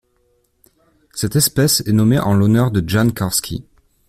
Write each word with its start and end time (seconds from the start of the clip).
Cette 1.13 1.35
espèce 1.35 1.81
est 1.85 1.91
nommée 1.91 2.17
en 2.17 2.33
l'honneur 2.33 2.71
de 2.71 2.83
Jan 2.89 3.11
Karski. 3.11 3.63